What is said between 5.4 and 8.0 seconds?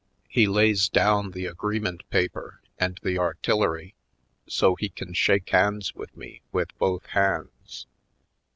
hands with me with both hands.